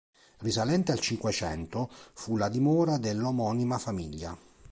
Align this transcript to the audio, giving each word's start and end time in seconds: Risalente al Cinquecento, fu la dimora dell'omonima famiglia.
Risalente 0.39 0.91
al 0.91 0.99
Cinquecento, 0.99 1.87
fu 2.13 2.35
la 2.35 2.49
dimora 2.49 2.97
dell'omonima 2.97 3.77
famiglia. 3.77 4.35